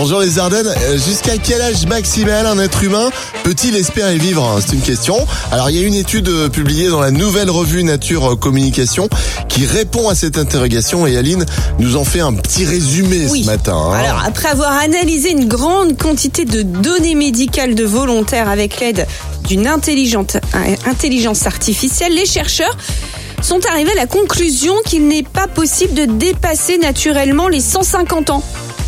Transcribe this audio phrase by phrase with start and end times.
[0.00, 0.68] Bonjour les Ardennes.
[0.68, 3.10] Euh, Jusqu'à quel âge maximal un être humain
[3.42, 5.16] peut-il espérer vivre hein C'est une question.
[5.50, 9.08] Alors il y a une étude euh, publiée dans la nouvelle revue Nature euh, Communication
[9.48, 11.44] qui répond à cette interrogation et Aline
[11.80, 13.42] nous en fait un petit résumé Oui.
[13.42, 13.74] ce matin.
[13.76, 13.92] hein.
[13.92, 19.04] Alors, après avoir analysé une grande quantité de données médicales de volontaires avec l'aide
[19.48, 22.76] d'une intelligence artificielle, les chercheurs
[23.42, 28.44] sont arrivés à la conclusion qu'il n'est pas possible de dépasser naturellement les 150 ans.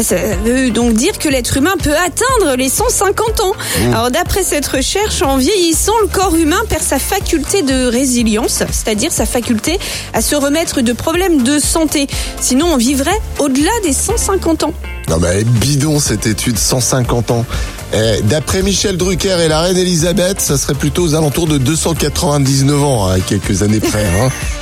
[0.00, 3.52] Ça veut donc dire que l'être humain peut atteindre les 150 ans.
[3.92, 9.12] Alors d'après cette recherche, en vieillissant, le corps humain perd sa faculté de résilience, c'est-à-dire
[9.12, 9.78] sa faculté
[10.14, 12.06] à se remettre de problèmes de santé.
[12.40, 14.74] Sinon, on vivrait au-delà des 150 ans.
[15.08, 17.44] Non mais elle est bidon cette étude, 150 ans.
[17.92, 22.82] Eh, D'après Michel Drucker et la reine Elisabeth, ça serait plutôt aux alentours de 299
[22.82, 24.06] ans, à quelques années près.
[24.06, 24.30] Hein.